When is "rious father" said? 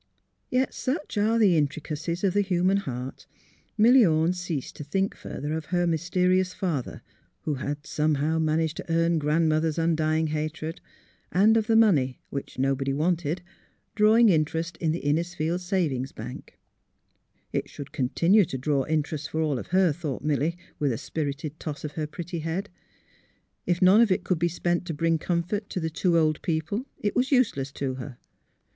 6.27-7.03